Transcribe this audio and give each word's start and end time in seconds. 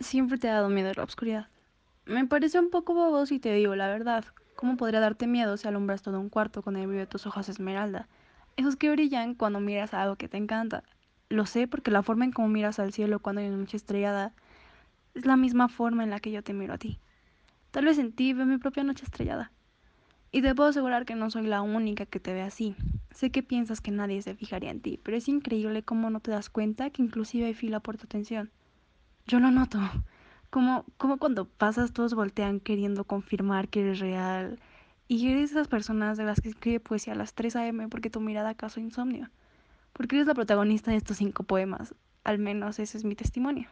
Siempre 0.00 0.38
te 0.38 0.48
ha 0.48 0.54
dado 0.54 0.70
miedo 0.70 0.90
la 0.94 1.04
oscuridad. 1.04 1.48
Me 2.06 2.26
parece 2.26 2.58
un 2.58 2.70
poco 2.70 2.94
bobo 2.94 3.26
si 3.26 3.38
te 3.38 3.52
digo 3.52 3.76
la 3.76 3.88
verdad. 3.88 4.24
¿Cómo 4.56 4.78
podría 4.78 4.98
darte 4.98 5.26
miedo 5.26 5.58
si 5.58 5.68
alumbras 5.68 6.00
todo 6.00 6.18
un 6.18 6.30
cuarto 6.30 6.62
con 6.62 6.76
el 6.76 6.86
brillo 6.86 7.00
de 7.00 7.06
tus 7.06 7.26
ojos 7.26 7.50
esmeralda? 7.50 8.08
Esos 8.56 8.76
que 8.76 8.90
brillan 8.90 9.34
cuando 9.34 9.60
miras 9.60 9.92
a 9.92 10.02
algo 10.02 10.16
que 10.16 10.26
te 10.26 10.38
encanta. 10.38 10.84
Lo 11.28 11.44
sé 11.44 11.68
porque 11.68 11.90
la 11.90 12.02
forma 12.02 12.24
en 12.24 12.32
cómo 12.32 12.48
miras 12.48 12.78
al 12.78 12.94
cielo 12.94 13.20
cuando 13.20 13.42
hay 13.42 13.48
una 13.48 13.58
noche 13.58 13.76
estrellada 13.76 14.32
es 15.14 15.26
la 15.26 15.36
misma 15.36 15.68
forma 15.68 16.02
en 16.02 16.10
la 16.10 16.18
que 16.18 16.32
yo 16.32 16.42
te 16.42 16.54
miro 16.54 16.72
a 16.72 16.78
ti. 16.78 16.98
Tal 17.70 17.84
vez 17.84 17.98
en 17.98 18.12
ti 18.12 18.32
veo 18.32 18.46
mi 18.46 18.56
propia 18.56 18.84
noche 18.84 19.04
estrellada. 19.04 19.52
Y 20.32 20.40
te 20.40 20.54
puedo 20.54 20.70
asegurar 20.70 21.04
que 21.04 21.14
no 21.14 21.30
soy 21.30 21.46
la 21.46 21.60
única 21.60 22.06
que 22.06 22.20
te 22.20 22.32
ve 22.32 22.40
así. 22.40 22.74
Sé 23.10 23.30
que 23.30 23.42
piensas 23.42 23.82
que 23.82 23.90
nadie 23.90 24.22
se 24.22 24.34
fijaría 24.34 24.70
en 24.70 24.80
ti, 24.80 24.98
pero 25.02 25.18
es 25.18 25.28
increíble 25.28 25.82
cómo 25.82 26.08
no 26.08 26.20
te 26.20 26.30
das 26.30 26.48
cuenta 26.48 26.88
que 26.88 27.02
inclusive 27.02 27.46
hay 27.46 27.54
fila 27.54 27.80
por 27.80 27.98
tu 27.98 28.04
atención. 28.04 28.50
Yo 29.30 29.38
lo 29.38 29.52
noto. 29.52 29.78
Como, 30.50 30.84
como 30.96 31.18
cuando 31.18 31.44
pasas 31.44 31.92
todos 31.92 32.14
voltean 32.14 32.58
queriendo 32.58 33.04
confirmar 33.04 33.68
que 33.68 33.82
eres 33.82 34.00
real. 34.00 34.58
Y 35.06 35.30
eres 35.30 35.52
esas 35.52 35.68
personas 35.68 36.18
de 36.18 36.24
las 36.24 36.40
que 36.40 36.48
escribe 36.48 36.80
poesía 36.80 37.12
a 37.12 37.16
las 37.16 37.32
3 37.34 37.54
a.m. 37.54 37.86
porque 37.86 38.10
tu 38.10 38.18
mirada 38.18 38.56
causó 38.56 38.80
insomnio. 38.80 39.30
Porque 39.92 40.16
eres 40.16 40.26
la 40.26 40.34
protagonista 40.34 40.90
de 40.90 40.96
estos 40.96 41.18
cinco 41.18 41.44
poemas. 41.44 41.94
Al 42.24 42.40
menos 42.40 42.80
ese 42.80 42.98
es 42.98 43.04
mi 43.04 43.14
testimonio. 43.14 43.68